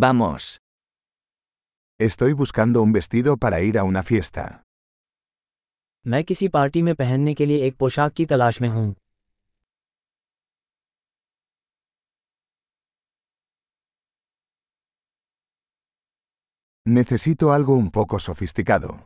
[0.00, 0.57] Vamos.
[1.99, 4.63] Estoy buscando un vestido para ir a una fiesta.
[6.05, 8.93] मैं किसी पार्टी में पहनने के लिए एक पोशाक की तलाश में हूँ
[16.85, 18.97] Necesito algo un poco sofisticado.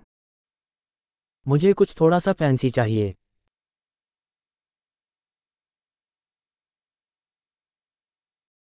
[1.47, 3.13] मुझे कुछ थोड़ा सा फैंसी चाहिए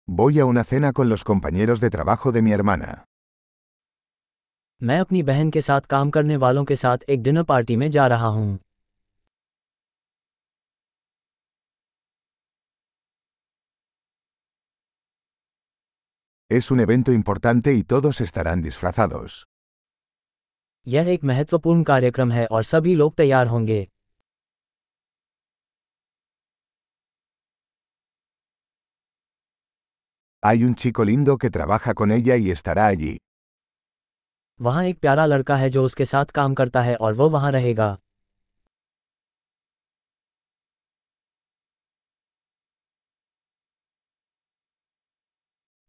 [0.08, 3.04] Voy a una cena con los compañeros de trabajo de mi hermana.
[4.82, 8.08] मैं अपनी बहन के साथ काम करने वालों के साथ एक डिनर पार्टी में जा
[8.08, 8.60] रहा हूँ
[16.52, 19.44] Es un evento importante y todos estarán disfrazados.
[20.88, 23.88] यह एक महत्वपूर्ण कार्यक्रम है और सभी लोग तैयार होंगे
[30.44, 33.18] Hay un chico lindo que trabaja con ella y estará allí.
[34.62, 37.98] वहाँ एक प्यारा लड़का है जो उसके साथ काम करता है और वो वहाँ रहेगा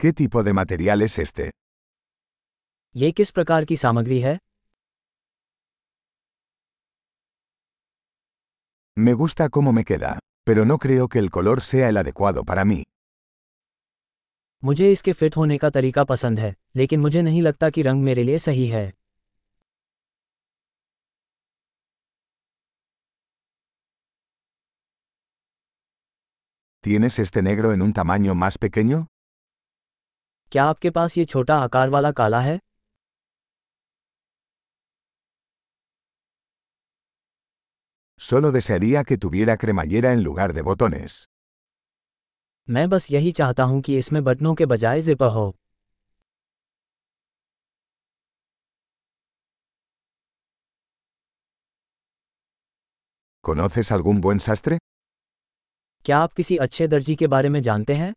[0.01, 1.51] ¿Qué tipo de material es este?
[2.97, 4.39] ये किस प्रकार की सामग्री है
[8.97, 12.65] Me gusta cómo me queda, pero no creo que el color sea el adecuado para
[12.65, 12.83] mí.
[14.64, 18.24] मुझे इसके फिट होने का तरीका पसंद है लेकिन मुझे नहीं लगता कि रंग मेरे
[18.24, 18.92] लिए सही है
[26.84, 28.98] ¿Tienes este negro en un tamaño más pequeño?
[30.52, 32.60] क्या आपके पास ये छोटा आकार वाला काला है
[38.20, 41.28] Solo desearía que tuviera cremallera en lugar de botones.
[42.68, 45.54] मैं बस यही चाहता हूँ कि इसमें बटनों के बजाय जिपर हो
[53.44, 54.78] ¿Conoces algún buen sastre?
[56.06, 58.14] क्या आप किसी अच्छे दर्जी के बारे में जानते हैं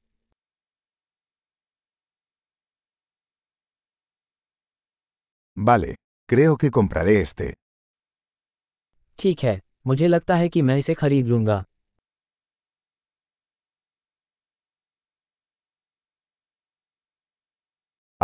[5.57, 5.95] Vale,
[6.29, 7.53] creo que compraré este.
[9.19, 11.65] ठीक है मुझे लगता है कि मैं इसे खरीद लूँगा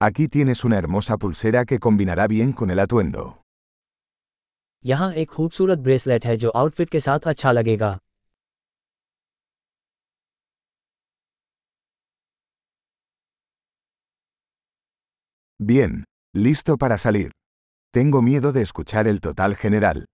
[0.00, 3.22] Aquí tienes una hermosa pulsera que combinará bien con el atuendo.
[4.84, 7.98] यहाँ एक खूबसूरत ब्रेसलेट है जो आउटफिट के साथ अच्छा लगेगा
[15.60, 16.04] Bien,
[16.34, 17.30] listo para salir.
[17.94, 20.04] Tengo miedo de escuchar el total general.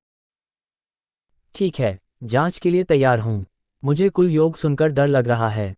[1.54, 3.44] ठीक है जांच के लिए तैयार हूँ
[3.82, 5.74] मुझे कुल योग सुनकर डर लग रहा है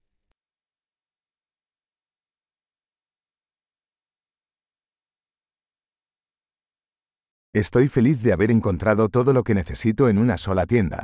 [7.54, 11.02] Estoy feliz de haber encontrado todo lo que necesito en una sola tienda.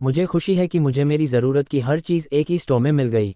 [0.00, 3.08] मुझे खुशी है कि मुझे मेरी ज़रूरत की हर चीज़ एक ही स्टोर में मिल
[3.08, 3.34] गई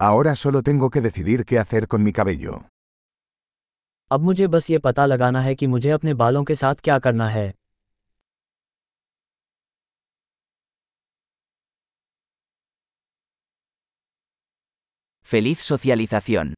[0.00, 2.56] Ahora solo tengo que decidir qué hacer con mi cabello.
[4.10, 7.28] अब मुझे बस ये पता लगाना है कि मुझे अपने बालों के साथ क्या करना
[7.28, 7.52] है
[15.31, 16.55] Feliz socialización.